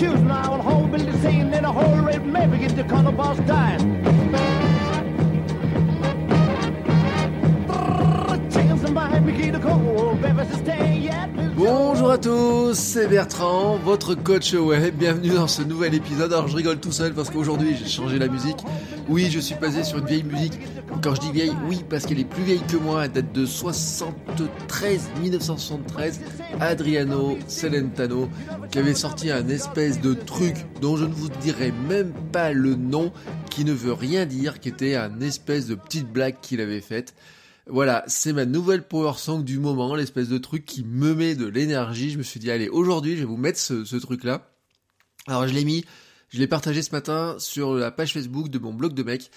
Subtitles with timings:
[0.00, 4.02] children, our whole building scene, then a whole red man begins to color boss dying.
[8.50, 10.99] Chickens and mine begin to cold, beverage is staying.
[11.62, 14.94] Bonjour à tous, c'est Bertrand, votre coach web.
[14.96, 16.32] Bienvenue dans ce nouvel épisode.
[16.32, 18.56] Alors je rigole tout seul parce qu'aujourd'hui j'ai changé la musique.
[19.10, 20.58] Oui, je suis basé sur une vieille musique.
[21.02, 23.04] Quand je dis vieille, oui, parce qu'elle est plus vieille que moi.
[23.04, 26.20] Elle date de 73, 1973.
[26.60, 28.30] Adriano Celentano
[28.70, 32.74] qui avait sorti un espèce de truc dont je ne vous dirai même pas le
[32.74, 33.12] nom,
[33.50, 37.12] qui ne veut rien dire, qui était un espèce de petite blague qu'il avait faite.
[37.66, 41.46] Voilà, c'est ma nouvelle power song du moment, l'espèce de truc qui me met de
[41.46, 42.10] l'énergie.
[42.10, 44.50] Je me suis dit, allez, aujourd'hui, je vais vous mettre ce, truc-là.
[45.26, 45.84] Alors, je l'ai mis,
[46.30, 49.30] je l'ai partagé ce matin sur la page Facebook de mon blog de mec.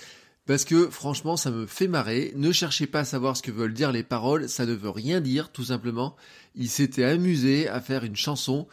[0.45, 2.33] Parce que franchement, ça me fait marrer.
[2.35, 5.21] Ne cherchez pas à savoir ce que veulent dire les paroles, ça ne veut rien
[5.21, 6.15] dire, tout simplement.
[6.55, 8.67] Il s'était amusé à faire une chanson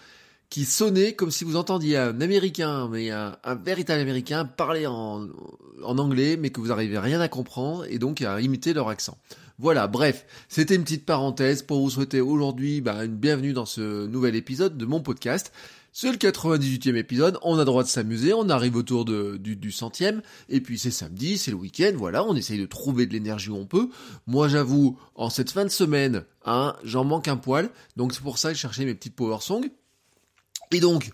[0.51, 5.29] qui sonnait comme si vous entendiez un américain, mais un, véritable américain parler en,
[5.83, 9.17] en anglais, mais que vous n'arrivez rien à comprendre, et donc à imiter leur accent.
[9.59, 14.07] Voilà, bref, c'était une petite parenthèse pour vous souhaiter aujourd'hui bah, une bienvenue dans ce
[14.07, 15.53] nouvel épisode de mon podcast.
[15.93, 19.71] C'est le 98e épisode, on a droit de s'amuser, on arrive autour de, du, du
[19.71, 23.51] centième, et puis c'est samedi, c'est le week-end, voilà, on essaye de trouver de l'énergie
[23.51, 23.91] où on peut.
[24.27, 28.39] Moi j'avoue, en cette fin de semaine, hein, j'en manque un poil, donc c'est pour
[28.39, 29.69] ça que je cherchais mes petites power songs.
[30.73, 31.11] Et donc,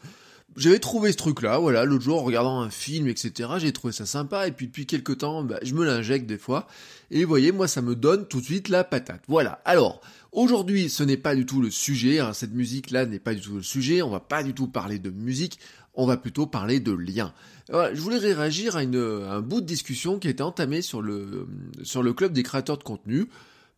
[0.56, 3.50] j'avais trouvé ce truc-là, voilà, l'autre jour en regardant un film, etc.
[3.58, 6.66] J'ai trouvé ça sympa, et puis depuis quelques temps, bah, je me l'injecte des fois.
[7.10, 9.22] Et vous voyez, moi, ça me donne tout de suite la patate.
[9.28, 9.60] Voilà.
[9.64, 10.00] Alors,
[10.32, 12.20] aujourd'hui, ce n'est pas du tout le sujet.
[12.20, 14.02] hein, cette musique-là n'est pas du tout le sujet.
[14.02, 15.58] On va pas du tout parler de musique.
[15.94, 17.32] On va plutôt parler de liens.
[17.70, 21.48] Je voulais réagir à, une, un bout de discussion qui a été entamé sur le,
[21.82, 23.28] sur le club des créateurs de contenu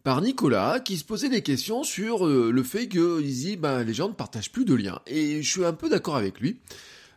[0.04, 3.94] par Nicolas qui se posait des questions sur euh, le fait que dit ben, les
[3.94, 5.00] gens ne partagent plus de liens.
[5.06, 6.58] Et je suis un peu d'accord avec lui.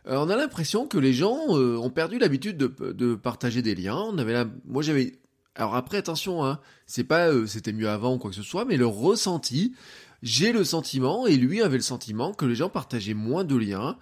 [0.08, 3.96] Euh, on a l'impression que les gens euh, ont perdu l'habitude de, partager des liens.
[3.96, 4.46] On avait la...
[4.66, 5.18] Moi j'avais
[5.54, 8.76] alors après attention hein, c'est pas c'était mieux avant ou quoi que ce soit, mais
[8.78, 9.74] le ressenti,
[10.22, 13.98] j'ai le sentiment et lui avait le sentiment que les gens partageaient moins de liens.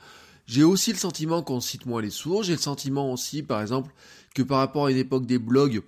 [0.47, 3.93] J'ai aussi le sentiment qu'on cite moins les sources, j'ai le sentiment aussi par exemple
[4.35, 5.83] que par rapport à une époque des blogs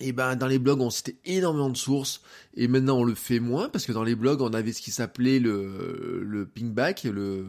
[0.00, 2.22] et ben dans les blogs on citait énormément de sources
[2.54, 4.90] et maintenant on le fait moins parce que dans les blogs on avait ce qui
[4.90, 7.44] s'appelait le le pingback, le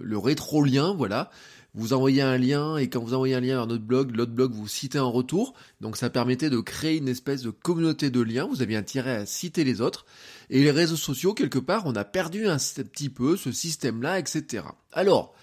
[0.00, 1.30] le rétro lien, voilà.
[1.74, 4.52] Vous envoyez un lien et quand vous envoyez un lien vers notre blog, l'autre blog
[4.52, 5.54] vous citait en retour.
[5.80, 8.46] Donc ça permettait de créer une espèce de communauté de liens.
[8.46, 10.06] Vous aviez intérêt à citer les autres.
[10.50, 14.64] Et les réseaux sociaux, quelque part, on a perdu un petit peu ce système-là, etc.
[14.92, 15.34] Alors,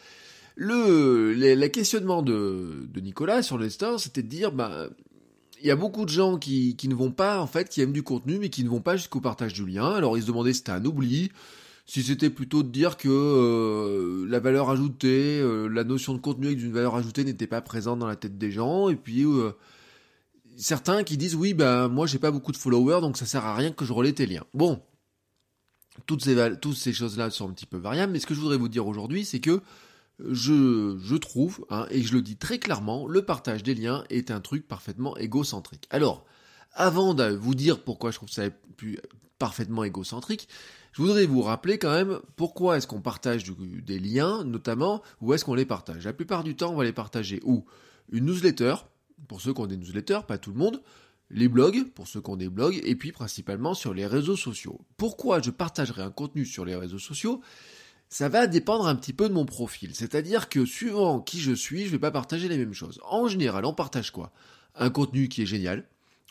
[0.55, 4.89] le, les questionnement de, de Nicolas sur le store, c'était de dire, bah,
[5.65, 7.91] il y a beaucoup de gens qui, qui ne vont pas, en fait, qui aiment
[7.91, 9.93] du contenu, mais qui ne vont pas jusqu'au partage du lien.
[9.93, 11.31] Alors ils se demandaient si c'était un oubli,
[11.87, 16.45] si c'était plutôt de dire que euh, la valeur ajoutée, euh, la notion de contenu
[16.45, 19.53] avec une valeur ajoutée n'était pas présente dans la tête des gens, et puis euh,
[20.55, 23.55] certains qui disent oui, ben moi j'ai pas beaucoup de followers, donc ça sert à
[23.55, 24.45] rien que je relaie tes liens.
[24.53, 24.79] Bon,
[26.05, 28.85] toutes ces choses-là sont un petit peu variables, mais ce que je voudrais vous dire
[28.85, 29.61] aujourd'hui, c'est que
[30.19, 34.39] je, trouve, hein, et je le dis très clairement, le partage des liens est un
[34.39, 35.87] truc parfaitement égocentrique.
[35.89, 36.25] Alors,
[36.73, 38.97] avant de vous dire pourquoi je trouve ça plus
[39.39, 40.47] parfaitement égocentrique,
[40.93, 45.43] je voudrais vous rappeler quand même pourquoi est-ce qu'on partage des liens, notamment, où est-ce
[45.43, 46.05] qu'on les partage?
[46.05, 47.65] La plupart du temps, on va les partager où
[48.09, 48.75] Une newsletter,
[49.27, 50.81] pour ceux qui ont des newsletters, pas tout le monde,
[51.29, 54.79] les blogs, pour ceux qui ont des blogs, et puis principalement sur les réseaux sociaux.
[54.95, 57.41] Pourquoi je partagerai un contenu sur les réseaux sociaux?
[58.09, 59.95] Ça va dépendre un petit peu de mon profil.
[59.95, 62.99] C'est-à-dire que suivant qui je suis, je vais pas partager les mêmes choses.
[63.03, 64.31] En général, on partage quoi?
[64.75, 65.87] Un contenu qui est génial,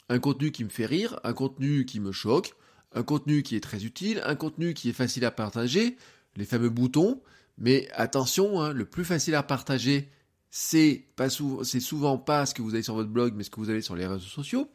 [0.09, 2.55] un contenu qui me fait rire, un contenu qui me choque,
[2.93, 5.97] un contenu qui est très utile, un contenu qui est facile à partager,
[6.37, 7.23] les fameux boutons.
[7.59, 10.11] Mais attention, hein, le plus facile à partager,
[10.51, 13.61] c'est souvent, c'est souvent pas ce que vous avez sur votre blog, mais ce que
[13.61, 14.71] vous avez sur les réseaux sociaux.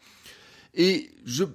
[0.74, 1.46] Et je,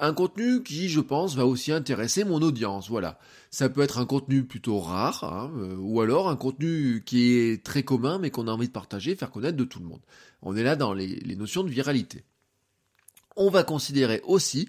[0.00, 2.88] un contenu qui, je pense, va aussi intéresser mon audience.
[2.88, 3.18] Voilà.
[3.50, 7.64] Ça peut être un contenu plutôt rare, hein, euh, ou alors un contenu qui est
[7.64, 10.02] très commun, mais qu'on a envie de partager, faire connaître de tout le monde.
[10.42, 12.24] On est là dans les, notions de viralité.
[13.36, 14.68] on va considérer aussi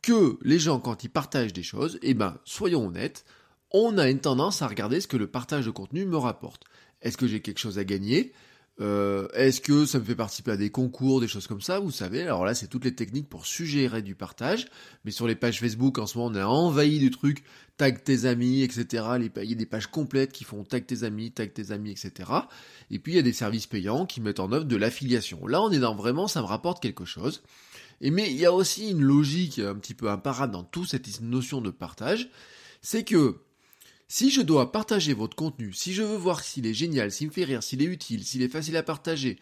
[0.00, 3.24] que les gens, quand ils partagent des choses, eh ben, soyons honnêtes,
[3.70, 6.64] on a une tendance à regarder ce que le partage de contenu me rapporte.
[7.00, 8.32] Est-ce que j'ai quelque chose à gagner?
[8.80, 11.78] Euh, Est-ce que ça me fait participer à des concours, des choses comme ça?
[11.78, 14.66] Vous savez, alors là, c'est toutes les techniques pour suggérer du partage.
[15.04, 17.44] Mais sur les pages Facebook, en ce moment, on est envahi du truc
[17.76, 19.04] tag tes amis, etc.
[19.18, 22.30] Il y a des pages complètes qui font tag tes amis, tag tes amis, etc.
[22.90, 25.46] Et puis, il y a des services payants qui mettent en œuvre de l'affiliation.
[25.46, 27.42] Là, on est dans vraiment, ça me rapporte quelque chose.
[28.00, 31.20] Et mais il y a aussi une logique un petit peu imparable dans toute cette
[31.20, 32.30] notion de partage.
[32.80, 33.36] C'est que
[34.12, 37.32] si je dois partager votre contenu, si je veux voir s'il est génial, s'il me
[37.32, 39.38] fait rire, s'il est utile, s'il est facile à partager,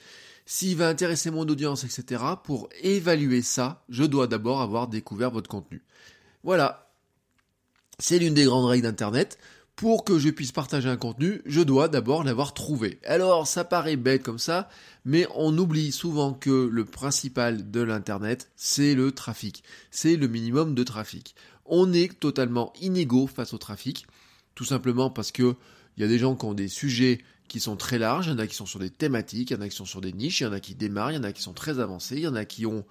[0.46, 5.50] s'il va intéresser mon audience, etc., pour évaluer ça, je dois d'abord avoir découvert votre
[5.50, 5.82] contenu.
[6.44, 6.88] Voilà.
[7.99, 9.38] C'est l'une des grandes règles d'Internet.
[9.75, 13.00] Pour que je puisse partager un contenu, je dois d'abord l'avoir trouvé.
[13.05, 14.69] Alors, ça paraît bête comme ça,
[15.05, 19.64] mais on oublie souvent que le principal de l'Internet, c'est le trafic.
[19.90, 21.34] C'est le minimum de trafic.
[21.66, 24.06] On est totalement inégaux face au trafic.
[24.55, 25.55] Tout simplement parce que
[25.97, 28.32] il y a des gens qui ont des sujets qui sont très larges, il y
[28.32, 30.12] en a qui sont sur des thématiques, il y en a qui sont sur des
[30.12, 32.17] niches, il y en a qui démarrent, il y en a qui sont très avancés,
[32.17, 32.85] il y en a qui ont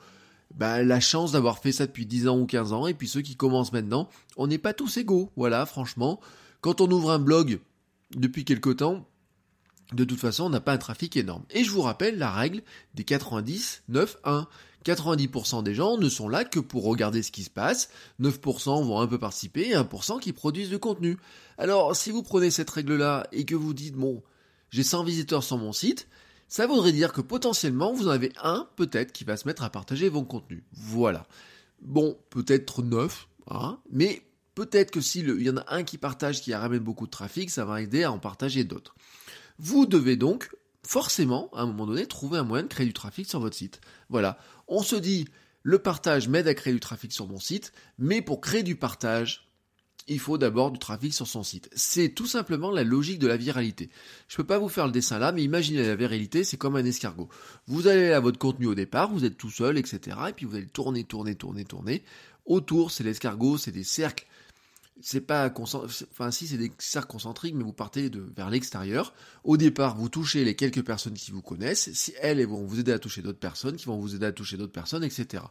[0.53, 3.21] bah, la chance d'avoir fait ça depuis 10 ans ou 15 ans, et puis ceux
[3.21, 5.31] qui commencent maintenant, on n'est pas tous égaux.
[5.35, 6.19] Voilà, franchement,
[6.61, 7.59] quand on ouvre un blog
[8.15, 9.07] depuis quelque temps,
[9.93, 11.43] de toute façon, on n'a pas un trafic énorme.
[11.49, 12.61] Et je vous rappelle la règle
[12.95, 14.47] des 90, 9, 1.
[14.85, 17.89] 90% des gens ne sont là que pour regarder ce qui se passe,
[18.21, 21.17] 9% vont un peu participer et 1% qui produisent du contenu.
[21.57, 24.23] Alors, si vous prenez cette règle-là et que vous dites, bon,
[24.69, 26.07] j'ai 100 visiteurs sur mon site,
[26.47, 29.69] ça voudrait dire que potentiellement, vous en avez un, peut-être, qui va se mettre à
[29.69, 30.63] partager vos contenus.
[30.73, 31.27] Voilà.
[31.81, 34.23] Bon, peut-être 9, hein, mais
[34.55, 37.65] peut-être que s'il y en a un qui partage, qui ramène beaucoup de trafic, ça
[37.65, 38.95] va aider à en partager d'autres.
[39.59, 40.49] Vous devez donc
[40.89, 43.79] forcément, à un moment donné, trouver un moyen de créer du trafic sur votre site.
[44.09, 44.39] Voilà.
[44.67, 45.27] On se dit,
[45.61, 49.47] le partage m'aide à créer du trafic sur mon site, mais pour créer du partage,
[50.07, 51.69] il faut d'abord du trafic sur son site.
[51.75, 53.91] C'est tout simplement la logique de la viralité.
[54.27, 56.83] Je peux pas vous faire le dessin là, mais imaginez la viralité, c'est comme un
[56.83, 57.29] escargot.
[57.67, 60.17] Vous allez à votre contenu au départ, vous êtes tout seul, etc.
[60.29, 62.03] Et puis vous allez tourner, tourner, tourner, tourner.
[62.47, 64.25] Autour, c'est l'escargot, c'est des cercles
[65.01, 69.13] c'est pas enfin si c'est des cercles concentriques mais vous partez de vers l'extérieur.
[69.43, 71.91] Au départ vous touchez les quelques personnes qui vous connaissent.
[71.93, 74.57] Si elles vont vous aider à toucher d'autres personnes qui vont vous aider à toucher
[74.57, 75.43] d'autres personnes etc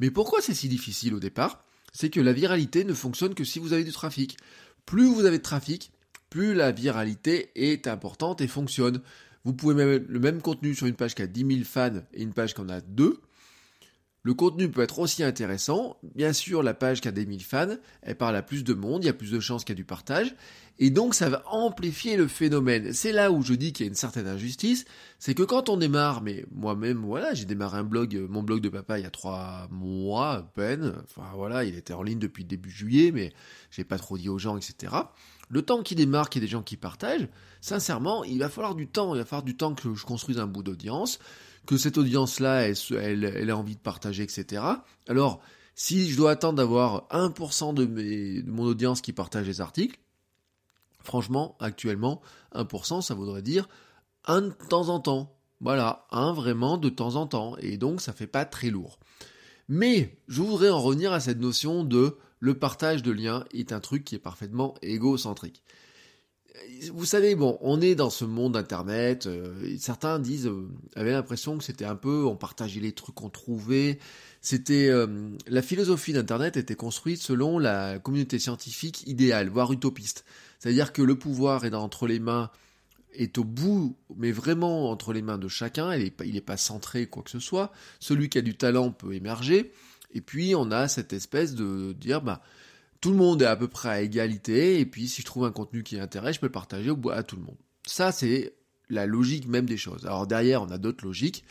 [0.00, 1.64] mais pourquoi c'est si difficile au départ?
[1.92, 4.38] C'est que la viralité ne fonctionne que si vous avez du trafic.
[4.86, 5.92] Plus vous avez de trafic
[6.32, 9.02] plus la viralité est importante et fonctionne.
[9.44, 12.22] Vous pouvez mettre le même contenu sur une page qui a 10 000 fans et
[12.22, 13.20] une page qui en a 2
[14.24, 15.98] le contenu peut être aussi intéressant.
[16.14, 19.02] Bien sûr, la page qui a des 1000 fans, elle parle à plus de monde,
[19.02, 20.34] il y a plus de chances qu'il y ait du partage.
[20.78, 22.92] Et donc, ça va amplifier le phénomène.
[22.92, 24.84] C'est là où je dis qu'il y a une certaine injustice.
[25.18, 28.60] C'est que quand on démarre, mais moi-même, voilà, j'ai démarré un blog, euh, mon blog
[28.60, 30.94] de papa il y a trois mois à peine.
[31.04, 33.32] Enfin, voilà, il était en ligne depuis début juillet, mais
[33.70, 34.94] j'ai pas trop dit aux gens, etc.
[35.48, 37.28] Le temps qui démarre, qu'il y ait des gens qui partagent,
[37.60, 39.14] sincèrement, il va falloir du temps.
[39.14, 41.18] Il va falloir du temps que je construise un bout d'audience
[41.66, 44.62] que cette audience-là, elle, a envie de partager, etc.
[45.08, 45.40] Alors,
[45.74, 49.98] si je dois attendre d'avoir 1% de, mon audience qui partage les articles,
[51.02, 52.20] franchement, actuellement,
[52.54, 53.68] 1%, ça voudrait dire
[54.26, 55.36] un de temps en temps.
[55.60, 57.56] Voilà, un vraiment de temps en temps.
[57.58, 58.98] Et donc, ça fait pas très lourd.
[59.68, 63.78] Mais, je voudrais en revenir à cette notion de le partage de liens est un
[63.78, 65.62] truc qui est parfaitement égocentrique
[66.92, 69.26] vous savez, bon, on est dans ce monde internet.
[69.26, 73.30] Euh, certains disent, euh, avaient l'impression que c'était un peu, on partageait les trucs qu'on
[73.30, 73.98] trouvait.
[74.40, 80.24] C'était euh, la philosophie d'internet était construite selon la communauté scientifique idéale, voire utopiste.
[80.58, 82.50] C'est-à-dire que le pouvoir est entre les mains,
[83.14, 85.94] est au bout, mais vraiment entre les mains de chacun.
[85.94, 87.72] Il n'est il est pas centré quoi que ce soit.
[88.00, 89.72] Celui qui a du talent peut émerger.
[90.14, 92.42] Et puis on a cette espèce de dire, bah
[93.02, 95.50] tout le monde est à peu près à égalité, et puis si je trouve un
[95.50, 97.58] contenu qui intéresse, je peux le partager à tout le monde.
[97.84, 98.54] Ça, c'est
[98.88, 100.06] la logique même des choses.
[100.06, 101.44] Alors derrière, on a d'autres logiques.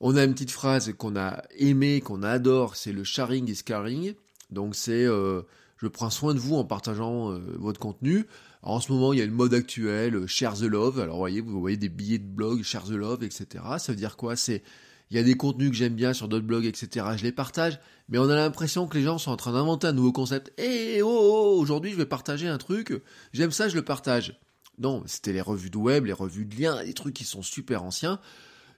[0.00, 4.14] On a une petite phrase qu'on a aimée, qu'on adore, c'est le sharing is caring.
[4.50, 5.42] Donc c'est euh,
[5.76, 8.26] je prends soin de vous en partageant euh, votre contenu.
[8.62, 10.98] en ce moment, il y a une mode actuelle, euh, share the love.
[10.98, 13.64] Alors voyez, vous voyez des billets de blog, share the love, etc.
[13.78, 14.34] Ça veut dire quoi?
[14.34, 14.62] C'est
[15.10, 17.06] il y a des contenus que j'aime bien sur d'autres blogs, etc.
[17.16, 19.92] Je les partage, mais on a l'impression que les gens sont en train d'inventer un
[19.92, 20.52] nouveau concept.
[20.58, 22.92] Eh oh, oh, oh, aujourd'hui je vais partager un truc,
[23.32, 24.40] j'aime ça, je le partage.
[24.78, 27.82] Non, c'était les revues de web, les revues de liens, des trucs qui sont super
[27.82, 28.20] anciens.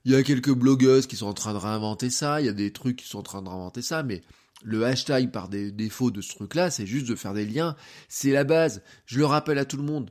[0.04, 2.52] Il y a quelques blogueuses qui sont en train de réinventer ça, il y a
[2.52, 4.22] des trucs qui sont en train de réinventer ça, mais
[4.62, 7.76] le hashtag par défaut de ce truc-là, c'est juste de faire des liens.
[8.08, 8.82] C'est la base.
[9.06, 10.10] Je le rappelle à tout le monde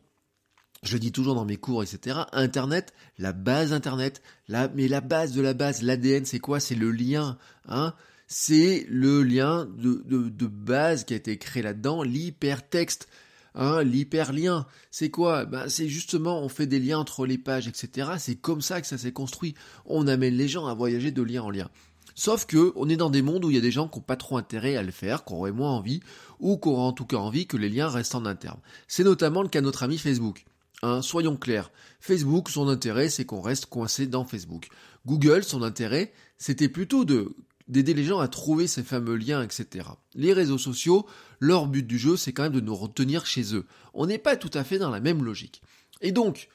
[0.88, 2.20] je dis toujours dans mes cours, etc.
[2.32, 6.60] Internet, la base Internet, mais la base de la base, l'ADN, c'est quoi?
[6.60, 7.38] C'est le lien.
[7.68, 7.94] Hein?
[8.28, 13.08] C'est le lien de, de, de base qui a été créé là-dedans, l'hypertexte.
[13.56, 15.46] Hein, l'hyperlien, c'est quoi?
[15.46, 18.12] Ben, C'est justement, on fait des liens entre les pages, etc.
[18.20, 19.56] C'est comme ça que ça s'est construit.
[19.86, 21.70] On amène les gens à voyager de lien en lien.
[22.14, 24.04] Sauf que on est dans des mondes où il y a des gens qui n'ont
[24.04, 26.02] pas trop intérêt à le faire, qui auraient moins envie,
[26.40, 28.60] ou qui auraient en tout cas envie que les liens restent en interne.
[28.88, 30.46] C'est notamment le cas de notre ami Facebook.
[30.84, 34.68] Hein, soyons clairs, Facebook, son intérêt, c'est qu'on reste coincé dans Facebook.
[35.06, 37.36] Google, son intérêt, c'était plutôt de
[37.68, 39.90] d'aider les gens à trouver ces fameux liens, etc.
[40.14, 41.06] Les réseaux sociaux,
[41.42, 43.66] leur but du jeu, c'est quand même de nous retenir chez eux.
[43.94, 45.62] On n'est pas tout à fait dans la même logique.
[46.00, 46.48] Et donc,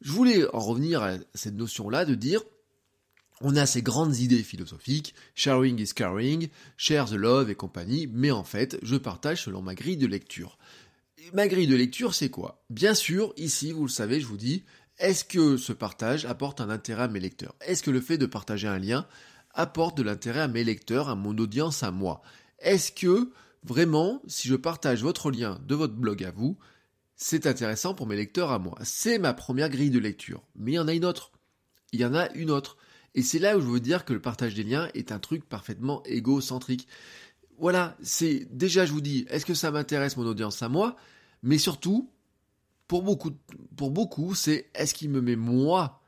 [0.00, 2.42] je voulais en revenir à cette notion-là de dire,
[3.40, 8.30] on a ces grandes idées philosophiques, sharing is caring, share the love et compagnie, mais
[8.30, 10.58] en fait, je partage selon ma grille de lecture.
[11.32, 12.64] Ma grille de lecture, c'est quoi?
[12.70, 14.64] Bien sûr, ici, vous le savez, je vous dis,
[14.98, 17.54] est-ce que ce partage apporte un intérêt à mes lecteurs?
[17.60, 19.06] Est-ce que le fait de partager un lien
[19.54, 22.22] apporte de l'intérêt à mes lecteurs, à mon audience, à moi?
[22.58, 23.30] Est-ce que
[23.64, 26.58] vraiment, si je partage votre lien de votre blog à vous,
[27.16, 28.78] c'est intéressant pour mes lecteurs à moi?
[28.82, 30.42] C'est ma première grille de lecture.
[30.56, 31.32] Mais il y en a une autre.
[31.92, 32.76] Il y en a une autre.
[33.14, 35.48] Et c'est là où je veux dire que le partage des liens est un truc
[35.48, 36.88] parfaitement égocentrique.
[37.58, 40.96] Voilà, c'est déjà je vous dis, est-ce que ça m'intéresse mon audience à moi?
[41.42, 42.10] Mais surtout,
[42.86, 46.02] pour beaucoup, c'est est-ce qu'il me met moi,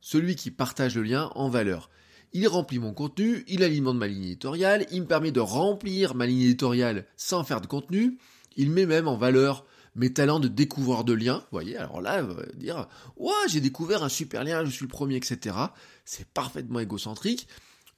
[0.00, 1.90] celui qui partage le lien, en valeur?
[2.32, 6.26] Il remplit mon contenu, il alimente ma ligne éditoriale, il me permet de remplir ma
[6.26, 8.18] ligne éditoriale sans faire de contenu,
[8.56, 9.64] il met même en valeur
[9.94, 14.04] mes talents de découvreur de liens, vous voyez, alors là, va dire, ouais, j'ai découvert
[14.04, 15.56] un super lien, je suis le premier, etc.
[16.04, 17.48] C'est parfaitement égocentrique.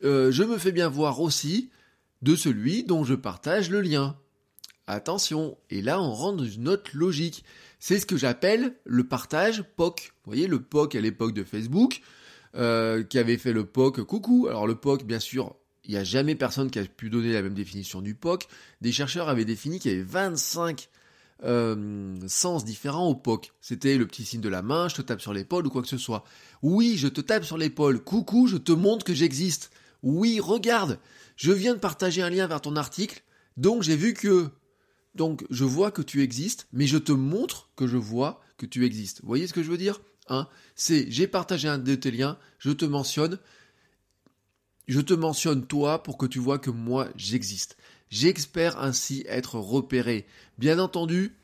[0.04, 1.71] Euh, je me fais bien voir aussi
[2.23, 4.16] de celui dont je partage le lien.
[4.90, 7.45] Attention, et là on rentre dans une autre logique.
[7.78, 10.14] C'est ce que j'appelle le partage POC.
[10.25, 12.00] Vous voyez, le POC à l'époque de Facebook,
[12.54, 14.02] euh, qui avait fait le POC.
[14.04, 14.47] Coucou.
[14.49, 15.54] Alors le POC, bien sûr,
[15.85, 18.49] il n'y a jamais personne qui a pu donner la même définition du POC.
[18.80, 20.88] Des chercheurs avaient défini qu'il y avait 25
[21.45, 23.52] euh, sens différents au POC.
[23.61, 25.88] C'était le petit signe de la main, je te tape sur l'épaule ou quoi que
[25.88, 26.25] ce soit.
[26.62, 28.02] Oui, je te tape sur l'épaule.
[28.02, 29.71] Coucou, je te montre que j'existe.
[30.02, 30.99] Oui, regarde,
[31.37, 33.23] je viens de partager un lien vers ton article,
[33.59, 34.49] donc j'ai vu que...
[35.15, 38.85] Donc je vois que tu existes, mais je te montre que je vois que tu
[38.85, 39.21] existes.
[39.23, 40.49] Vous voyez ce que je veux dire hein?
[40.75, 43.38] C'est j'ai partagé un de tes liens, je te mentionne,
[44.87, 47.77] je te mentionne toi pour que tu vois que moi j'existe.
[48.11, 50.27] J'espère ainsi être repéré.
[50.57, 51.37] Bien entendu,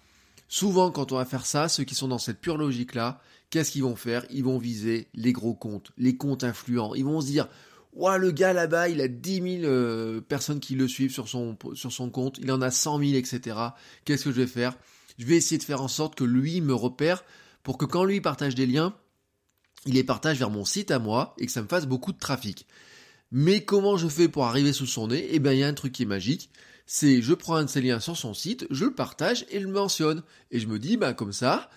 [0.49, 3.83] souvent quand on va faire ça, ceux qui sont dans cette pure logique-là, qu'est-ce qu'ils
[3.83, 4.25] vont faire?
[4.31, 6.95] Ils vont viser les gros comptes, les comptes influents.
[6.95, 7.49] Ils vont se dire,
[7.95, 11.57] Ouah, le gars là-bas, il a 10 000 euh, personnes qui le suivent sur son,
[12.11, 13.57] compte, il en a 100 000, etc.
[14.05, 14.77] Qu'est-ce que je vais faire?
[15.19, 17.25] Je vais essayer de faire en sorte que lui me repère
[17.63, 18.97] pour que quand lui partage des liens,
[19.87, 22.19] il les partage vers mon site à moi et que ça me fasse beaucoup de
[22.19, 22.67] trafic.
[23.31, 25.29] Mais comment je fais pour arriver sous son nez?
[25.31, 26.51] Eh bien, il y a un truc qui est magique.
[26.87, 29.69] C'est je prends un de ses liens sur son site, je le partage et le
[29.69, 30.23] mentionne.
[30.51, 31.71] Et je me dis, bah comme ça,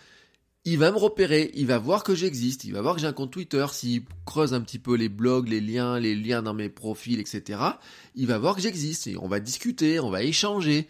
[0.69, 3.13] il va me repérer, il va voir que j'existe, il va voir que j'ai un
[3.13, 6.69] compte Twitter, s'il creuse un petit peu les blogs, les liens, les liens dans mes
[6.69, 7.59] profils, etc.,
[8.15, 10.88] il va voir que j'existe et on va discuter, on va échanger.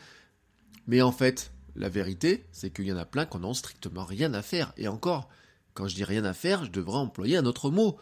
[0.87, 4.33] Mais en fait, la vérité, c'est qu'il y en a plein qui n'ont strictement rien
[4.33, 4.73] à faire.
[4.77, 5.29] Et encore,
[5.73, 7.97] quand je dis rien à faire, je devrais employer un autre mot.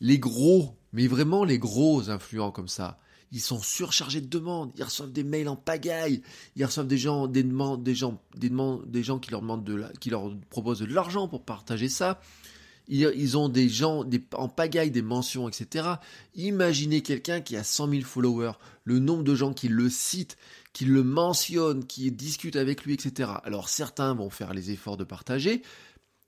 [0.00, 2.98] Les gros mais vraiment, les gros influents comme ça,
[3.32, 6.22] ils sont surchargés de demandes, ils reçoivent des mails en pagaille,
[6.54, 9.64] ils reçoivent des gens, des demandes, des gens, des demandes, des gens qui leur demandent
[9.64, 9.74] de
[10.10, 12.20] leur proposent de l'argent pour partager ça.
[12.88, 15.88] Ils, ont des gens en pagaille, des mentions, etc.
[16.34, 18.52] Imaginez quelqu'un qui a 100 000 followers,
[18.84, 20.36] le nombre de gens qui le citent,
[20.72, 23.30] qui le mentionnent, qui discutent avec lui, etc.
[23.44, 25.62] Alors certains vont faire les efforts de partager,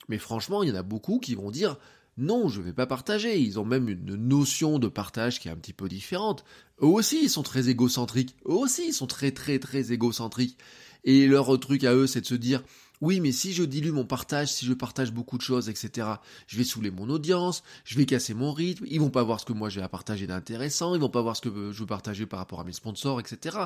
[0.09, 1.77] mais franchement, il y en a beaucoup qui vont dire
[2.17, 3.41] non, je ne vais pas partager.
[3.41, 6.45] Ils ont même une notion de partage qui est un petit peu différente.
[6.81, 8.37] Eux aussi, ils sont très égocentriques.
[8.47, 10.59] Eux aussi, ils sont très très très égocentriques.
[11.05, 12.63] Et leur truc à eux, c'est de se dire,
[13.01, 16.09] oui, mais si je dilue mon partage, si je partage beaucoup de choses, etc.,
[16.47, 19.45] je vais saouler mon audience, je vais casser mon rythme, ils vont pas voir ce
[19.45, 22.25] que moi j'ai à partager d'intéressant, ils vont pas voir ce que je veux partager
[22.25, 23.59] par rapport à mes sponsors, etc.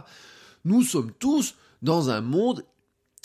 [0.65, 2.65] Nous sommes tous dans un monde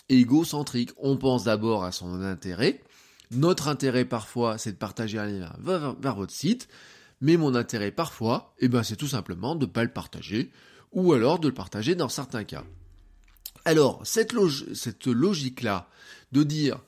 [0.10, 0.92] égocentrique.
[0.98, 2.82] On pense d'abord à son intérêt,
[3.35, 6.67] notre intérêt parfois, c'est de partager un lien vers, votre site,
[7.21, 10.51] mais mon intérêt parfois, eh ben, c'est tout simplement de ne pas le partager,
[10.91, 12.63] ou alors de le partager dans certains cas.
[13.65, 15.87] Alors, cette, logique-là,
[16.31, 16.79] de dire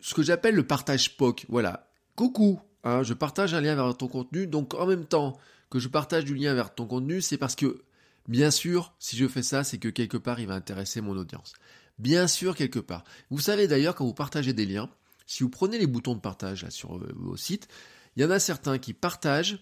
[0.00, 4.08] ce que j'appelle le partage POC, voilà, coucou, hein, je partage un lien vers ton
[4.08, 5.38] contenu, donc en même temps
[5.70, 7.82] que je partage du lien vers ton contenu, c'est parce que,
[8.28, 11.54] bien sûr, si je fais ça, c'est que quelque part, il va intéresser mon audience.
[11.98, 13.04] Bien sûr, quelque part.
[13.30, 14.90] Vous savez d'ailleurs, quand vous partagez des liens,
[15.26, 17.68] si vous prenez les boutons de partage sur euh, vos sites,
[18.16, 19.58] il y en a certains qui partagent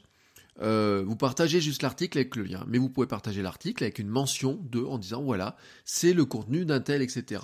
[0.63, 4.09] euh, vous partagez juste l'article avec le lien, mais vous pouvez partager l'article avec une
[4.09, 7.43] mention de en disant voilà, c'est le contenu d'un tel, etc.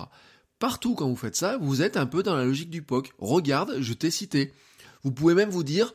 [0.59, 3.13] Partout quand vous faites ça, vous êtes un peu dans la logique du POC.
[3.17, 4.53] Regarde, je t'ai cité.
[5.03, 5.93] Vous pouvez même vous dire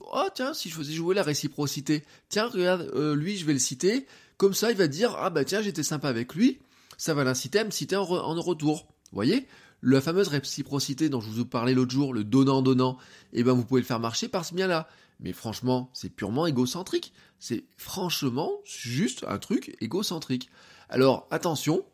[0.00, 3.58] oh tiens, si je faisais jouer la réciprocité, tiens regarde, euh, lui je vais le
[3.58, 4.06] citer,
[4.36, 6.58] comme ça il va dire ah bah tiens j'étais sympa avec lui,
[6.96, 8.86] ça va l'inciter à me citer en, en retour.
[9.12, 9.46] Vous voyez?
[9.86, 12.98] La fameuse réciprocité dont je vous parlais l'autre jour, le donnant-donnant,
[13.32, 14.88] eh ben vous pouvez le faire marcher par ce bien-là.
[15.20, 17.12] Mais franchement, c'est purement égocentrique.
[17.38, 20.50] C'est franchement juste un truc égocentrique.
[20.88, 21.84] Alors attention,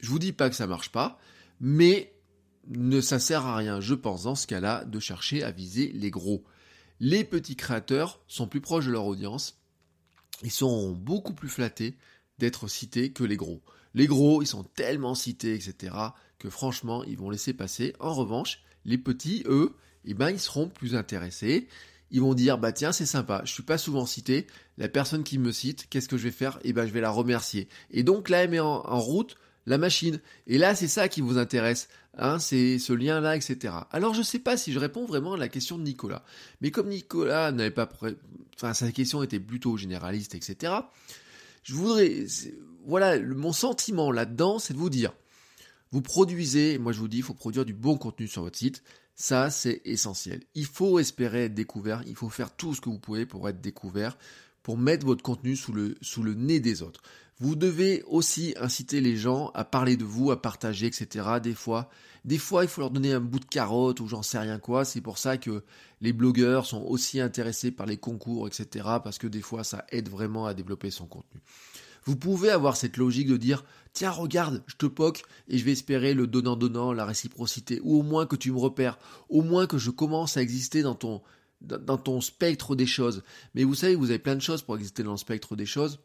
[0.00, 1.18] je vous dis pas que ça marche pas,
[1.58, 2.12] mais
[2.68, 6.10] ne ça sert à rien, je pense, dans ce cas-là, de chercher à viser les
[6.10, 6.44] gros.
[7.00, 9.58] Les petits créateurs sont plus proches de leur audience,
[10.42, 11.96] ils sont beaucoup plus flattés
[12.38, 13.62] d'être cités que les gros.
[13.98, 15.92] Les gros, ils sont tellement cités, etc.,
[16.38, 17.94] que franchement, ils vont laisser passer.
[17.98, 19.74] En revanche, les petits, eux,
[20.04, 21.66] eh ben, ils seront plus intéressés.
[22.12, 25.36] Ils vont dire, bah tiens, c'est sympa, je suis pas souvent cité, la personne qui
[25.36, 26.60] me cite, qu'est-ce que je vais faire?
[26.62, 27.68] Eh ben, je vais la remercier.
[27.90, 29.34] Et donc là, elle met en, route
[29.66, 30.20] la machine.
[30.46, 33.74] Et là, c'est ça qui vous intéresse, hein, c'est ce lien-là, etc.
[33.90, 36.22] Alors, je sais pas si je réponds vraiment à la question de Nicolas.
[36.60, 37.88] Mais comme Nicolas n'avait pas,
[38.54, 40.72] enfin, sa question était plutôt généraliste, etc.
[41.64, 42.26] Je voudrais,
[42.88, 45.12] voilà, mon sentiment là-dedans, c'est de vous dire,
[45.92, 48.82] vous produisez, moi je vous dis, il faut produire du bon contenu sur votre site.
[49.14, 50.42] Ça, c'est essentiel.
[50.54, 52.02] Il faut espérer être découvert.
[52.06, 54.16] Il faut faire tout ce que vous pouvez pour être découvert,
[54.62, 57.02] pour mettre votre contenu sous le, nez des autres.
[57.40, 61.26] Vous devez aussi inciter les gens à parler de vous, à partager, etc.
[61.42, 61.90] Des fois,
[62.24, 64.84] des fois, il faut leur donner un bout de carotte ou j'en sais rien quoi.
[64.84, 65.62] C'est pour ça que
[66.00, 68.86] les blogueurs sont aussi intéressés par les concours, etc.
[69.04, 71.40] Parce que des fois, ça aide vraiment à développer son contenu.
[72.08, 75.72] Vous pouvez avoir cette logique de dire tiens regarde, je te poque et je vais
[75.72, 78.98] espérer le donnant-donnant, la réciprocité, ou au moins que tu me repères,
[79.28, 81.20] au moins que je commence à exister dans ton,
[81.60, 83.22] dans ton spectre des choses.
[83.54, 86.00] Mais vous savez, vous avez plein de choses pour exister dans le spectre des choses.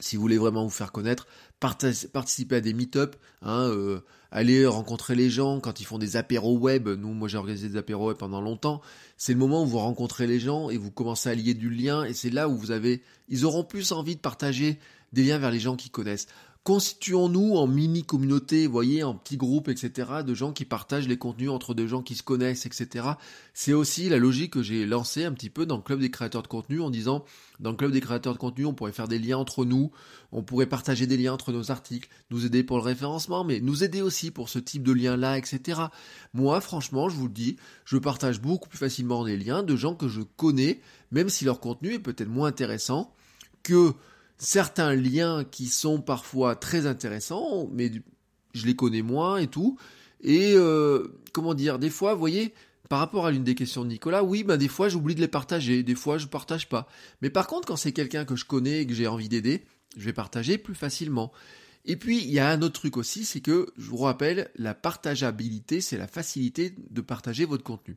[0.00, 1.26] Si vous voulez vraiment vous faire connaître,
[1.60, 6.56] participez à des meet-up, hein, euh, allez rencontrer les gens quand ils font des apéros
[6.58, 6.88] web.
[6.88, 8.80] Nous, moi j'ai organisé des apéros web pendant longtemps.
[9.16, 12.04] C'est le moment où vous rencontrez les gens et vous commencez à lier du lien
[12.04, 14.78] et c'est là où vous avez, ils auront plus envie de partager
[15.12, 16.28] des liens vers les gens qui connaissent.
[16.62, 21.72] Constituons-nous en mini-communauté, voyez, en petits groupes, etc., de gens qui partagent les contenus entre
[21.72, 23.12] deux gens qui se connaissent, etc.
[23.54, 26.42] C'est aussi la logique que j'ai lancée un petit peu dans le club des créateurs
[26.42, 27.24] de contenu en disant,
[27.60, 29.90] dans le club des créateurs de contenu, on pourrait faire des liens entre nous,
[30.32, 33.82] on pourrait partager des liens entre nos articles, nous aider pour le référencement, mais nous
[33.82, 35.80] aider aussi pour ce type de liens-là, etc.
[36.34, 39.94] Moi, franchement, je vous le dis, je partage beaucoup plus facilement des liens de gens
[39.94, 43.14] que je connais, même si leur contenu est peut-être moins intéressant
[43.62, 43.94] que
[44.40, 47.92] certains liens qui sont parfois très intéressants, mais
[48.54, 49.78] je les connais moins et tout.
[50.22, 52.54] Et euh, comment dire, des fois, vous voyez,
[52.88, 55.28] par rapport à l'une des questions de Nicolas, oui, ben des fois j'oublie de les
[55.28, 56.88] partager, des fois je partage pas.
[57.22, 59.62] Mais par contre, quand c'est quelqu'un que je connais et que j'ai envie d'aider,
[59.96, 61.30] je vais partager plus facilement.
[61.84, 64.74] Et puis, il y a un autre truc aussi, c'est que, je vous rappelle, la
[64.74, 67.96] partageabilité, c'est la facilité de partager votre contenu.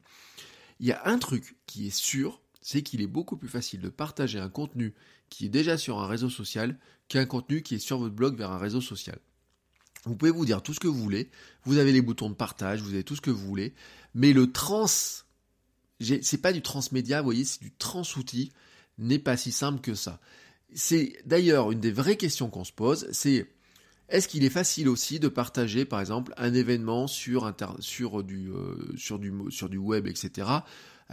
[0.80, 3.90] Il y a un truc qui est sûr, c'est qu'il est beaucoup plus facile de
[3.90, 4.94] partager un contenu
[5.30, 8.52] qui est déjà sur un réseau social qu'un contenu qui est sur votre blog vers
[8.52, 9.20] un réseau social.
[10.06, 11.30] Vous pouvez vous dire tout ce que vous voulez,
[11.66, 13.74] vous avez les boutons de partage, vous avez tout ce que vous voulez,
[14.16, 18.52] mais le trans, c'est pas du transmédia, vous voyez, c'est du trans-outil,
[18.98, 20.20] n'est pas si simple que ça.
[20.74, 23.50] C'est d'ailleurs une des vraies questions qu'on se pose, c'est
[24.10, 27.54] est-ce qu'il est facile aussi de partager, par exemple, un événement sur, euh,
[28.96, 30.48] sur du web, etc.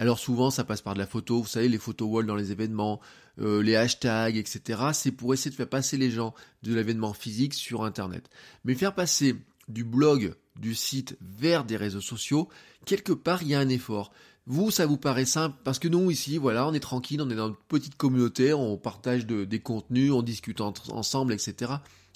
[0.01, 2.53] Alors souvent, ça passe par de la photo, vous savez, les photos wall dans les
[2.53, 3.01] événements,
[3.39, 4.81] euh, les hashtags, etc.
[4.95, 8.31] C'est pour essayer de faire passer les gens de l'événement physique sur Internet.
[8.65, 9.37] Mais faire passer
[9.69, 12.49] du blog, du site vers des réseaux sociaux,
[12.87, 14.11] quelque part, il y a un effort.
[14.47, 17.35] Vous, ça vous paraît simple parce que nous, ici, voilà, on est tranquille, on est
[17.35, 21.73] dans une petite communauté, on partage des contenus, on discute ensemble, etc.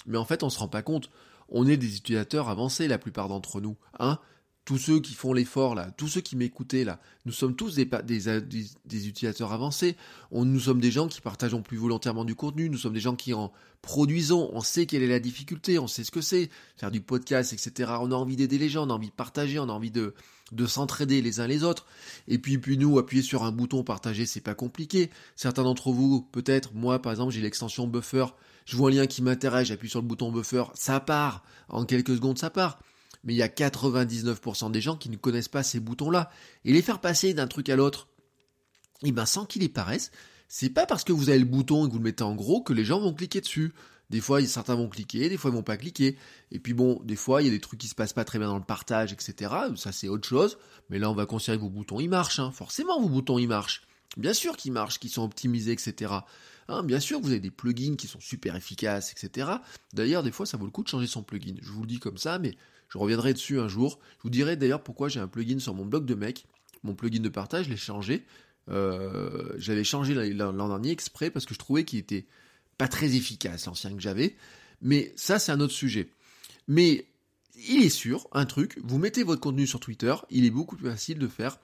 [0.07, 1.11] Mais en fait, on se rend pas compte.
[1.49, 4.17] On est des utilisateurs avancés, la plupart d'entre nous, hein
[4.65, 9.07] tous ceux qui font l'effort là, tous ceux qui m'écoutaient là, nous sommes tous des,
[9.07, 9.95] utilisateurs avancés.
[10.31, 12.69] On, nous sommes des gens qui partageons plus volontairement du contenu.
[12.69, 14.49] Nous sommes des gens qui en produisons.
[14.53, 15.79] On sait quelle est la difficulté.
[15.79, 17.93] On sait ce que c'est faire du podcast, etc.
[18.01, 18.87] On a envie d'aider les gens.
[18.87, 19.59] On a envie de partager.
[19.59, 20.13] On a envie de
[20.51, 21.85] de s'entraider les uns les autres.
[22.27, 25.09] Et puis puis nous appuyer sur un bouton partager, c'est pas compliqué.
[25.35, 28.25] Certains d'entre vous, peut-être, moi par exemple, j'ai l'extension buffer.
[28.65, 31.43] Je vois un lien qui m'intéresse, j'appuie sur le bouton buffer, ça part.
[31.69, 32.79] En quelques secondes, ça part
[33.25, 36.29] mais il y a 99% des gens qui ne connaissent pas ces boutons-là.
[36.63, 38.07] Et les faire passer d'un truc à l'autre,
[39.03, 40.11] eh ben sans qu'ils les paraissent,
[40.47, 42.61] c'est pas parce que vous avez le bouton et que vous le mettez en gros
[42.61, 43.73] que les gens vont cliquer dessus.
[44.11, 46.17] Des fois, certains vont cliquer, des fois ils vont pas cliquer.
[46.51, 48.37] Et puis bon, des fois, il y a des trucs qui se passent pas très
[48.37, 49.51] bien dans le partage, etc.
[49.75, 50.59] Ça c'est autre chose.
[50.89, 52.39] Mais là, on va considérer que vos boutons ils marchent.
[52.39, 52.51] Hein.
[52.51, 53.81] Forcément, vos boutons ils marchent.
[54.17, 56.13] Bien sûr qu'ils marchent, qu'ils sont optimisés, etc.
[56.67, 59.49] Hein, bien sûr, vous avez des plugins qui sont super efficaces, etc.
[59.93, 61.55] D'ailleurs, des fois, ça vaut le coup de changer son plugin.
[61.61, 62.55] Je vous le dis comme ça, mais
[62.89, 63.99] je reviendrai dessus un jour.
[64.17, 66.45] Je vous dirai d'ailleurs pourquoi j'ai un plugin sur mon blog de mec.
[66.83, 68.25] Mon plugin de partage, je l'ai changé.
[68.69, 72.25] Euh, j'avais changé l'an dernier exprès parce que je trouvais qu'il était
[72.77, 74.35] pas très efficace, l'ancien que j'avais.
[74.81, 76.09] Mais ça, c'est un autre sujet.
[76.67, 77.05] Mais
[77.55, 80.89] il est sûr, un truc, vous mettez votre contenu sur Twitter, il est beaucoup plus
[80.89, 81.57] facile de faire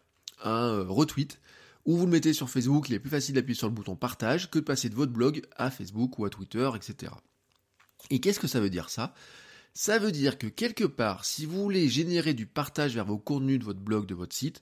[0.43, 1.39] un euh, retweet
[1.85, 4.49] ou vous le mettez sur Facebook, il est plus facile d'appuyer sur le bouton partage
[4.51, 7.11] que de passer de votre blog à Facebook ou à Twitter, etc.
[8.09, 9.13] Et qu'est-ce que ça veut dire ça?
[9.73, 13.59] Ça veut dire que quelque part, si vous voulez générer du partage vers vos contenus
[13.59, 14.61] de votre blog, de votre site,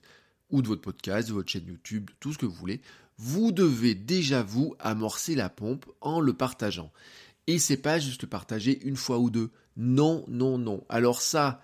[0.50, 2.80] ou de votre podcast, de votre chaîne YouTube, tout ce que vous voulez,
[3.18, 6.92] vous devez déjà vous amorcer la pompe en le partageant.
[7.46, 9.50] Et c'est pas juste partager une fois ou deux.
[9.76, 10.84] Non, non, non.
[10.88, 11.60] Alors ça,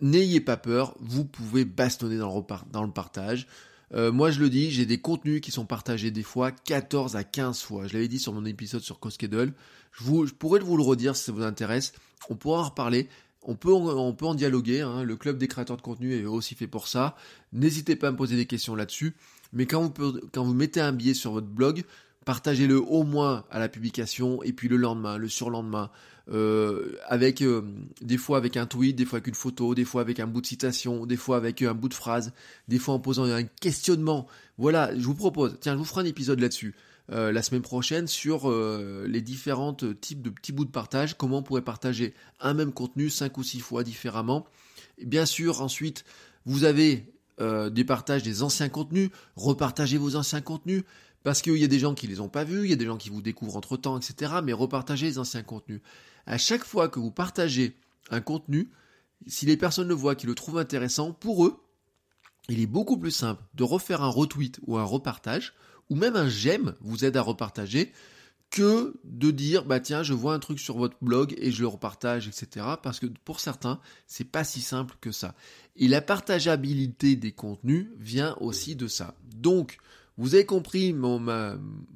[0.00, 3.46] n'ayez pas peur, vous pouvez bastonner dans le partage.
[3.94, 7.24] Euh, moi, je le dis, j'ai des contenus qui sont partagés des fois 14 à
[7.24, 7.86] 15 fois.
[7.86, 9.52] Je l'avais dit sur mon épisode sur Coskedle.
[9.92, 11.92] Je, pourrais vous le redire si ça vous intéresse.
[12.28, 13.08] On pourra en reparler.
[13.42, 14.82] On peut, en dialoguer.
[14.82, 15.04] Hein.
[15.04, 17.16] Le club des créateurs de contenu est aussi fait pour ça.
[17.52, 19.14] N'hésitez pas à me poser des questions là-dessus.
[19.52, 21.84] Mais quand vous, quand vous mettez un billet sur votre blog,
[22.26, 25.90] partagez-le au moins à la publication et puis le lendemain, le surlendemain,
[26.30, 27.62] euh, avec euh,
[28.02, 30.42] des fois avec un tweet, des fois avec une photo, des fois avec un bout
[30.42, 32.32] de citation, des fois avec un bout de phrase,
[32.68, 34.26] des fois en posant un questionnement.
[34.58, 36.74] Voilà, je vous propose, tiens, je vous ferai un épisode là-dessus.
[37.10, 41.42] Euh, la semaine prochaine sur les différents types de petits bouts de partage, comment on
[41.42, 44.46] pourrait partager un même contenu cinq ou six fois différemment.
[45.02, 46.04] bien sûr, ensuite,
[46.44, 47.06] vous avez
[47.70, 50.82] des partages des anciens contenus, repartagez vos anciens contenus,
[51.22, 52.86] parce qu'il y a des gens qui les ont pas vus, il y a des
[52.86, 54.34] gens qui vous découvrent entre temps, etc.
[54.42, 55.80] Mais repartagez les anciens contenus.
[56.28, 57.74] À chaque fois que vous partagez
[58.10, 58.70] un contenu,
[59.26, 61.58] si les personnes le voient, qui le trouvent intéressant, pour eux,
[62.50, 65.54] il est beaucoup plus simple de refaire un retweet ou un repartage,
[65.88, 67.94] ou même un j'aime vous aide à repartager,
[68.50, 71.66] que de dire bah tiens je vois un truc sur votre blog et je le
[71.66, 75.34] repartage etc parce que pour certains c'est pas si simple que ça.
[75.76, 79.14] Et la partageabilité des contenus vient aussi de ça.
[79.34, 79.78] Donc
[80.18, 81.20] vous avez compris mon,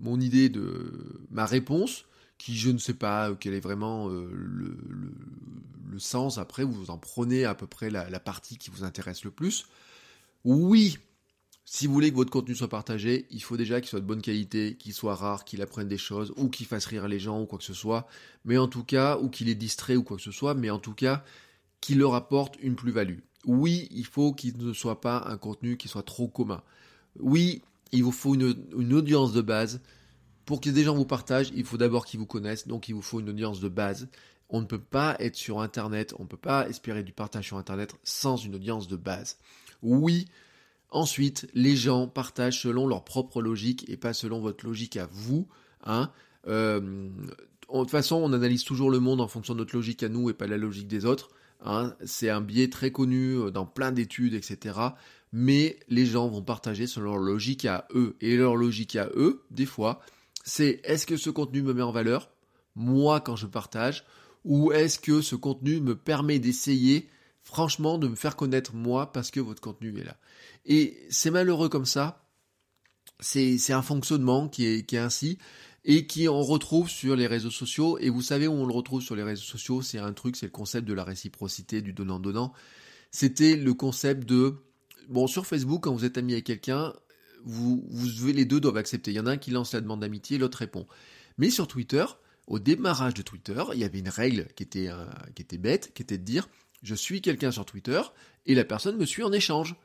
[0.00, 2.04] mon idée de ma réponse,
[2.42, 6.38] qui je ne sais pas quel est vraiment euh, le, sens.
[6.38, 9.66] Après, vous en prenez à peu près la, la partie qui vous intéresse le plus.
[10.44, 10.98] Oui,
[11.64, 14.22] si vous voulez que votre contenu soit partagé, il faut déjà qu'il soit de bonne
[14.22, 17.46] qualité, qu'il soit rare, qu'il apprenne des choses, ou qu'il fasse rire les gens, ou
[17.46, 18.08] quoi que ce soit.
[18.44, 20.80] Mais en tout cas, ou qu'il est distrait, ou quoi que ce soit, mais en
[20.80, 21.22] tout cas,
[21.80, 23.20] qu'il leur apporte une plus-value.
[23.46, 26.62] Oui, il faut qu'il ne soit pas un contenu qui soit trop commun.
[27.20, 29.80] Oui, il vous faut une, audience de base.
[30.52, 33.00] Pour que des gens vous partagent, il faut d'abord qu'ils vous connaissent, donc il vous
[33.00, 34.10] faut une audience de base.
[34.50, 37.56] On ne peut pas être sur Internet, on ne peut pas espérer du partage sur
[37.56, 39.38] Internet sans une audience de base.
[39.80, 40.26] Oui,
[40.90, 45.48] ensuite, les gens partagent selon leur propre logique et pas selon votre logique à vous.
[45.84, 46.10] Hein.
[46.46, 50.10] Euh, de toute façon, on analyse toujours le monde en fonction de notre logique à
[50.10, 51.30] nous et pas la logique des autres.
[51.64, 51.94] Hein.
[52.04, 54.90] C'est un biais très connu euh, dans plein d'études, etc
[55.32, 58.16] mais les gens vont partager selon leur logique à eux.
[58.20, 60.02] Et leur logique à eux, des fois,
[60.42, 62.30] c'est est-ce que ce contenu me met en valeur,
[62.74, 64.04] moi quand je partage,
[64.44, 67.08] ou est-ce que ce contenu me permet d'essayer
[67.42, 70.16] franchement de me faire connaître moi parce que votre contenu est là?
[70.64, 72.28] Et c'est malheureux comme ça,
[73.20, 75.38] c'est un fonctionnement qui est, qui est ainsi,
[75.84, 79.02] et qui on retrouve sur les réseaux sociaux, et vous savez où on le retrouve
[79.02, 82.52] sur les réseaux sociaux, c'est un truc, c'est le concept de la réciprocité, du donnant-donnant.
[83.10, 84.56] C'était le concept de
[85.08, 86.92] bon, sur Facebook, quand vous êtes ami avec quelqu'un,
[87.44, 87.84] vous,
[88.24, 89.10] les deux doivent accepter.
[89.10, 90.86] Il y en a un qui lance la demande d'amitié, l'autre répond.
[91.38, 92.04] Mais sur Twitter,
[92.46, 95.92] au démarrage de Twitter, il y avait une règle qui était, euh, qui était bête,
[95.94, 96.48] qui était de dire
[96.82, 98.00] je suis quelqu'un sur Twitter
[98.46, 99.76] et la personne me suit en échange.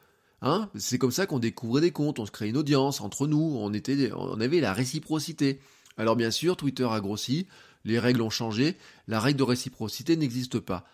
[0.41, 3.58] Hein c'est comme ça qu'on découvrait des comptes, on se crée une audience entre nous,
[3.58, 5.60] on avait la réciprocité.
[5.98, 7.48] Alors bien sûr, Twitter a grossi,
[7.86, 8.76] les règles ont changé,
[9.08, 10.86] la règle de réciprocité n'existe pas.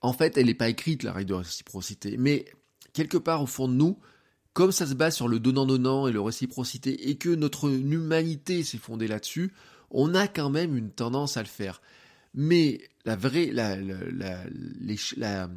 [0.00, 2.46] En fait, elle n'est pas écrite, la règle de réciprocité, mais
[2.92, 3.98] quelque part au fond de nous,
[4.52, 8.78] comme ça se base sur le donnant-donnant et le réciprocité, et que notre humanité s'est
[8.78, 9.52] fondée là-dessus,
[9.90, 11.80] on a quand même une tendance à le faire.
[12.34, 14.44] Mais la vraie, la, la,
[15.16, 15.50] la,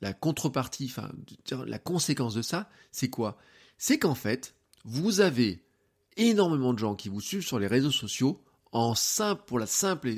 [0.00, 1.10] la contrepartie, enfin,
[1.66, 3.38] la conséquence de ça, c'est quoi?
[3.78, 5.64] C'est qu'en fait, vous avez
[6.16, 10.10] énormément de gens qui vous suivent sur les réseaux sociaux en simple, pour la simple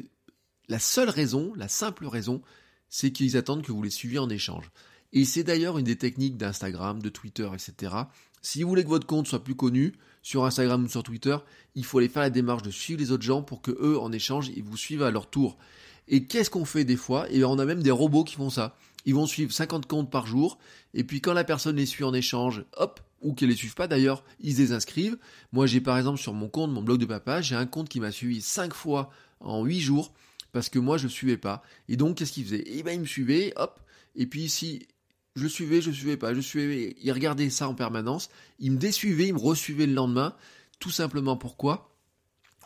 [0.68, 2.42] la seule raison, la simple raison,
[2.88, 4.70] c'est qu'ils attendent que vous les suiviez en échange.
[5.12, 7.94] Et c'est d'ailleurs une des techniques d'Instagram, de Twitter, etc.
[8.40, 11.36] Si vous voulez que votre compte soit plus connu sur Instagram ou sur Twitter,
[11.74, 14.10] il faut aller faire la démarche de suivre les autres gens pour que eux, en
[14.12, 15.58] échange, ils vous suivent à leur tour.
[16.08, 17.30] Et qu'est-ce qu'on fait des fois?
[17.30, 18.76] Et on a même des robots qui font ça.
[19.04, 20.58] Ils vont suivre 50 comptes par jour,
[20.94, 23.88] et puis quand la personne les suit en échange, hop, ou qui les suivent pas
[23.88, 25.18] d'ailleurs, ils les inscrivent.
[25.52, 28.00] Moi, j'ai par exemple sur mon compte, mon blog de papa, j'ai un compte qui
[28.00, 30.12] m'a suivi 5 fois en 8 jours
[30.52, 31.62] parce que moi je suivais pas.
[31.88, 32.64] Et donc qu'est-ce qu'il faisait?
[32.66, 33.80] Eh ben il me suivait, hop.
[34.14, 34.86] Et puis si
[35.34, 39.28] je suivais, je suivais pas, je suivais, il regardait ça en permanence, il me désuivait,
[39.28, 40.34] il me resuivait le lendemain.
[40.78, 41.96] Tout simplement pourquoi?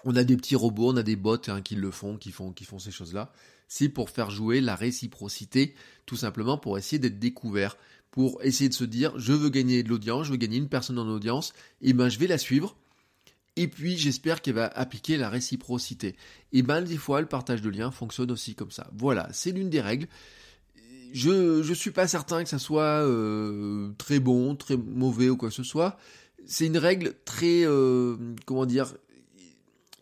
[0.05, 2.53] On a des petits robots, on a des bots hein, qui le font, qui font,
[2.53, 3.33] qui font ces choses-là.
[3.69, 5.75] C'est pour faire jouer la réciprocité,
[6.07, 7.77] tout simplement pour essayer d'être découvert,
[8.11, 10.99] pour essayer de se dire, je veux gagner de l'audience, je veux gagner une personne
[10.99, 11.53] en audience,
[11.83, 12.77] et ben je vais la suivre.
[13.57, 16.15] Et puis j'espère qu'elle va appliquer la réciprocité.
[16.53, 18.89] Et ben des fois le partage de liens fonctionne aussi comme ça.
[18.97, 20.09] Voilà, c'est l'une des règles.
[21.17, 25.49] Je je suis pas certain que ça soit euh, très bon, très mauvais ou quoi
[25.49, 25.97] que ce soit.
[26.45, 28.95] C'est une règle très euh, comment dire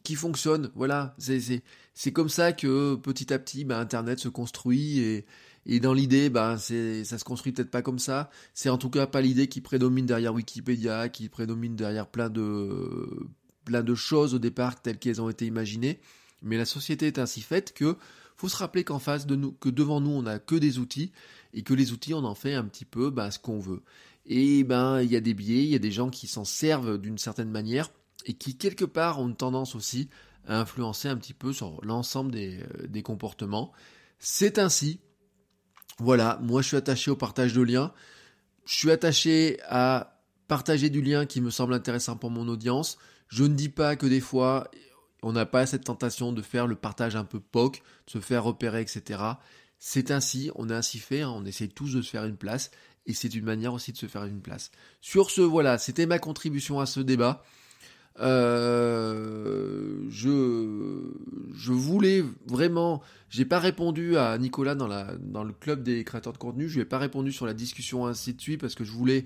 [0.03, 0.73] qui fonctionne.
[0.75, 1.63] Voilà, c'est c'est
[1.95, 5.25] c'est comme ça que petit à petit, bah, Internet se construit et
[5.67, 8.29] et dans l'idée, bah, c'est, ça se construit peut-être pas comme ça.
[8.53, 13.29] C'est en tout cas pas l'idée qui prédomine derrière Wikipédia, qui prédomine derrière plein de,
[13.65, 16.01] plein de choses au départ telles qu'elles ont été imaginées.
[16.43, 17.97] Mais la société est ainsi faite que
[18.37, 21.13] faut se rappeler qu'en face de nous, que devant nous, on a que des outils
[21.53, 23.83] et que les outils, on en fait un petit peu, bah, ce qu'on veut.
[24.27, 26.99] Et ben, il y a des biais, il y a des gens qui s'en servent
[26.99, 27.91] d'une certaine manière
[28.27, 30.09] et qui quelque part ont une tendance aussi
[30.47, 33.73] à influencer un petit peu sur l'ensemble euh, des comportements.
[34.19, 35.01] C'est ainsi.
[35.99, 37.93] Voilà, moi je suis attaché au partage de liens.
[38.67, 42.99] Je suis attaché à partager du lien qui me semble intéressant pour mon audience.
[43.29, 44.71] Je ne dis pas que des fois
[45.25, 48.45] on n'a pas cette tentation de faire le partage un peu POC, de se faire
[48.45, 49.23] repérer, etc.
[49.79, 51.33] C'est ainsi, on est ainsi fait, hein.
[51.35, 52.71] on essaye tous de se faire une place,
[53.07, 54.71] et c'est une manière aussi de se faire une place.
[55.01, 57.43] Sur ce, voilà, c'était ma contribution à ce débat.
[58.21, 64.87] Euh, je, voulais vraiment, j'ai pas répondu à Nicolas dans,
[65.43, 68.35] le club des créateurs de contenu, je lui ai pas répondu sur la discussion ainsi
[68.35, 69.25] de suite parce que je voulais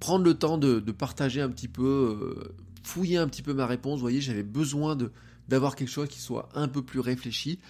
[0.00, 1.84] prendre le temps de, de partager un petit peu,
[2.22, 3.96] euh, fouiller un petit peu ma réponse.
[3.96, 5.12] Vous voyez, j'avais besoin de
[5.48, 7.60] d'avoir quelque chose qui soit un peu plus réfléchi.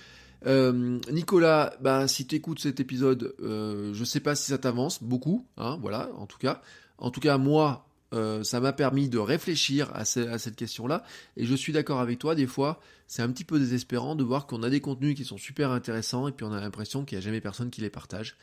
[0.46, 5.02] Euh, Nicolas, bah, si tu écoutes cet épisode, euh, je sais pas si ça t'avance
[5.02, 6.62] beaucoup, hein, voilà, en tout cas.
[6.98, 11.04] En tout cas, moi, euh, ça m'a permis de réfléchir à, cette question-là.
[11.36, 14.46] Et je suis d'accord avec toi, des fois, c'est un petit peu désespérant de voir
[14.46, 17.22] qu'on a des contenus qui sont super intéressants et puis on a l'impression qu'il n'y
[17.22, 18.36] a jamais personne qui les partage.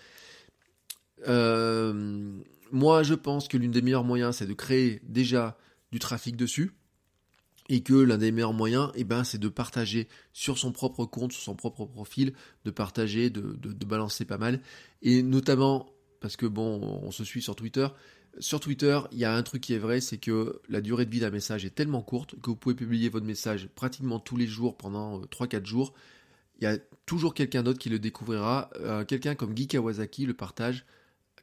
[1.27, 2.41] Euh,
[2.71, 5.57] moi, je pense que l'une des meilleurs moyens, c'est de créer déjà
[5.91, 6.73] du trafic dessus.
[7.69, 11.31] Et que l'un des meilleurs moyens, eh ben, c'est de partager sur son propre compte,
[11.31, 12.33] sur son propre profil,
[12.65, 14.59] de partager, de, balancer pas mal.
[15.01, 17.87] Et notamment, parce que bon, on se suit sur Twitter,
[18.39, 21.11] sur Twitter, il y a un truc qui est vrai, c'est que la durée de
[21.11, 24.47] vie d'un message est tellement courte que vous pouvez publier votre message pratiquement tous les
[24.47, 25.93] jours pendant 3-4 euh, jours.
[26.59, 28.69] Il y a toujours quelqu'un d'autre qui le découvrira.
[28.79, 30.85] Euh, quelqu'un comme Guy Kawasaki le partage.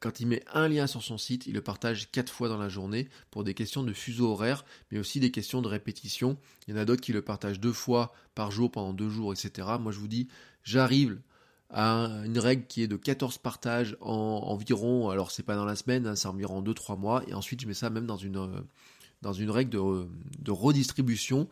[0.01, 2.71] Quand il met un lien sur son site, il le partage 4 fois dans la
[2.71, 6.39] journée pour des questions de fuseau horaire, mais aussi des questions de répétition.
[6.67, 9.33] Il y en a d'autres qui le partagent deux fois par jour pendant deux jours,
[9.33, 9.69] etc.
[9.79, 10.27] Moi je vous dis,
[10.65, 11.21] j'arrive
[11.69, 15.77] à une règle qui est de 14 partages en environ, alors c'est pas dans la
[15.77, 19.53] semaine, hein, c'est environ 2-3 mois, et ensuite je mets ça même dans une, euh,
[19.53, 21.47] règle de redistribution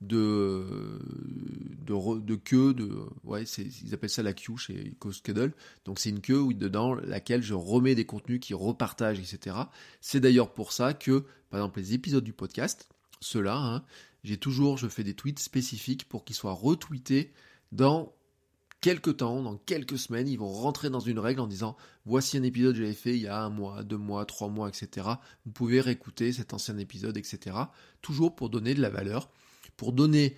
[0.00, 0.98] de,
[1.86, 2.90] de, de queue, de,
[3.24, 5.52] ouais, ils appellent ça la queue chez CoSchedule,
[5.84, 9.56] donc c'est une queue dedans laquelle je remets des contenus qui repartagent, etc.
[10.00, 12.88] C'est d'ailleurs pour ça que, par exemple, les épisodes du podcast,
[13.20, 13.84] ceux-là, hein,
[14.24, 17.32] j'ai toujours, je fais des tweets spécifiques pour qu'ils soient retweetés
[17.72, 18.14] dans
[18.80, 22.42] quelques temps, dans quelques semaines, ils vont rentrer dans une règle en disant voici un
[22.42, 25.06] épisode que j'avais fait il y a un mois, deux mois, trois mois, etc.
[25.44, 27.56] Vous pouvez réécouter cet ancien épisode, etc.
[28.00, 29.30] Toujours pour donner de la valeur,
[29.80, 30.36] pour donner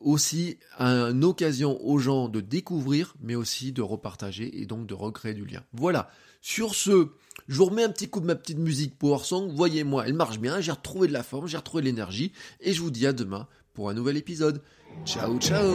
[0.00, 5.34] aussi une occasion aux gens de découvrir, mais aussi de repartager et donc de recréer
[5.34, 5.62] du lien.
[5.74, 6.10] Voilà.
[6.40, 7.08] Sur ce,
[7.46, 9.52] je vous remets un petit coup de ma petite musique Power Song.
[9.54, 10.62] Voyez-moi, elle marche bien.
[10.62, 12.32] J'ai retrouvé de la forme, j'ai retrouvé de l'énergie.
[12.60, 14.62] Et je vous dis à demain pour un nouvel épisode.
[15.04, 15.74] Ciao, ciao